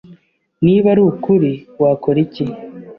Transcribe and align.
Niba 0.65 0.87
ari 0.93 1.01
ukuri, 1.11 1.51
wakora 1.81 2.17
iki? 2.25 2.45